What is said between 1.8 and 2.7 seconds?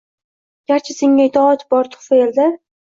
turfa elda